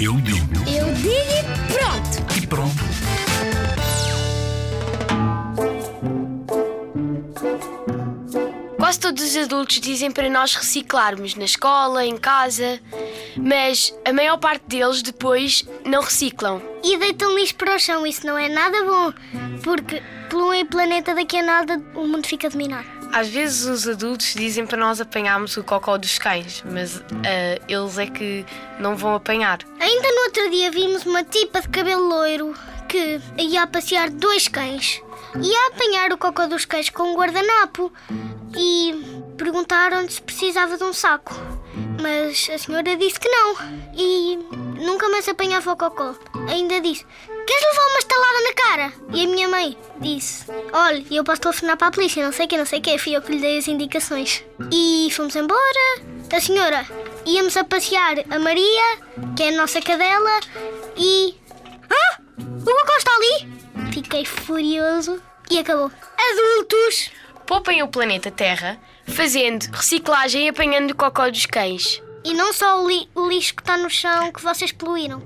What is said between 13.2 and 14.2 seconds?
mas a